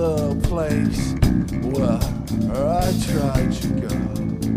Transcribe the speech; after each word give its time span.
the 0.00 0.34
place 0.48 1.12
where 1.76 2.00
I 2.56 2.88
tried 3.04 3.52
to 3.52 3.68
go. 3.86 4.49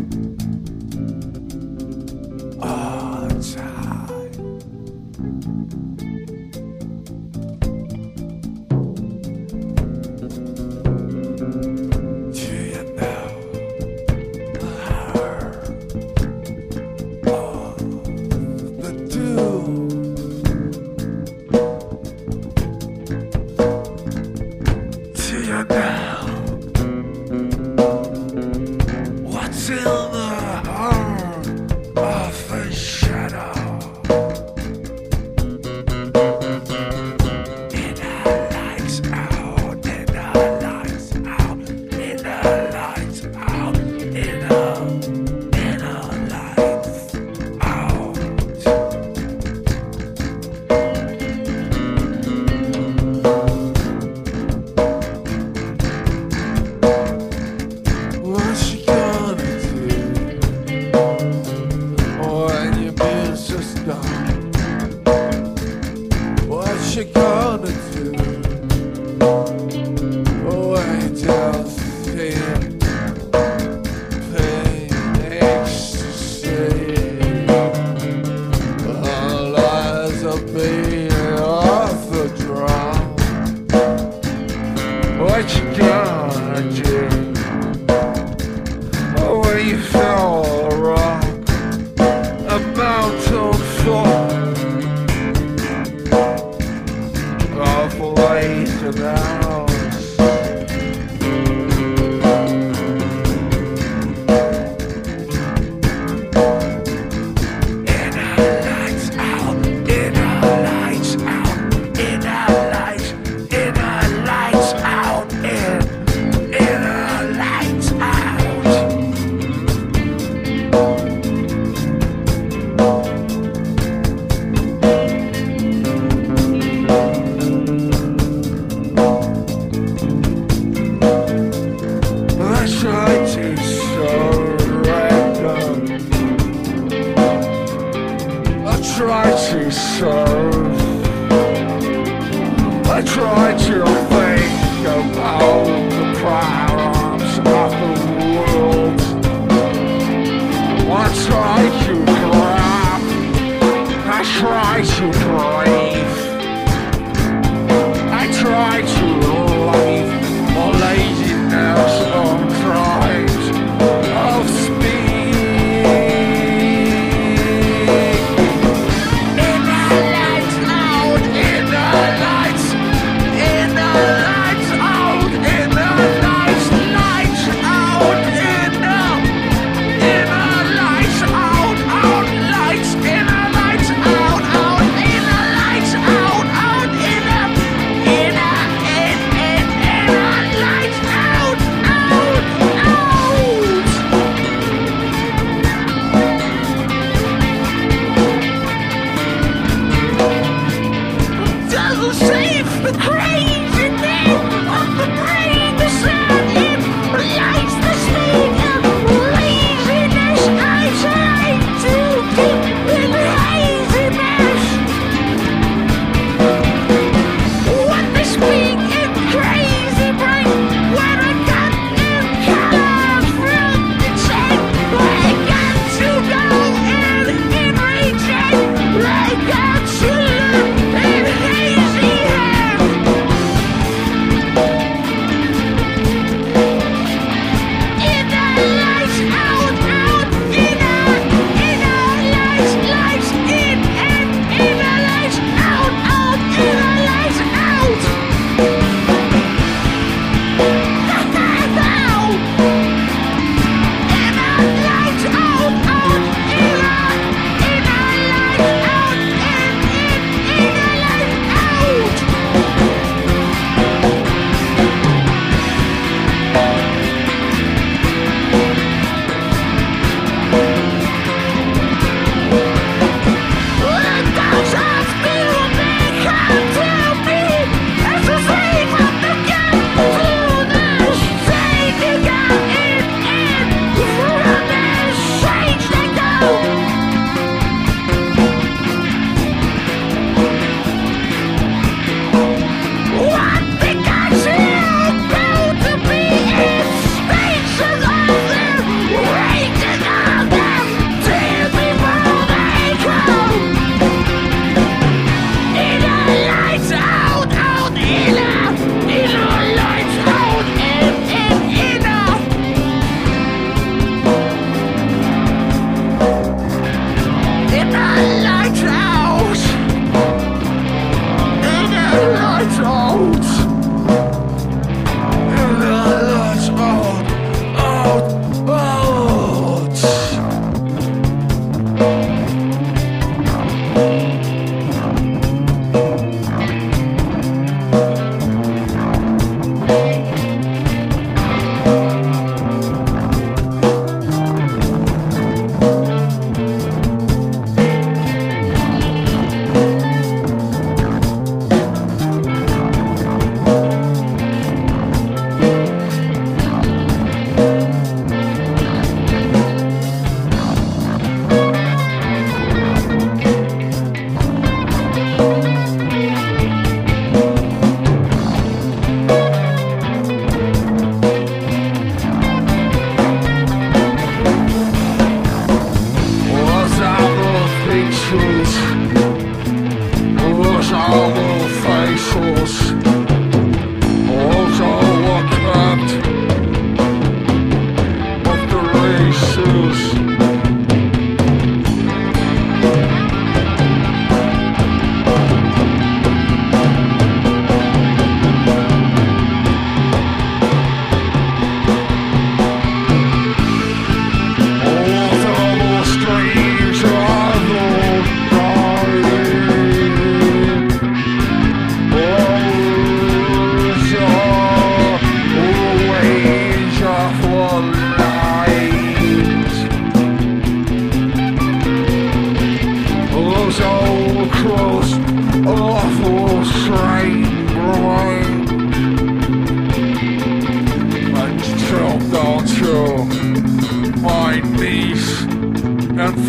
To 155.44 155.73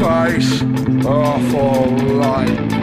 face 0.04 0.62
awful 1.06 1.96
light. 2.18 2.73